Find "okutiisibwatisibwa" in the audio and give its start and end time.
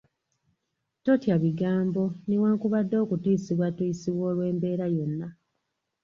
3.03-4.23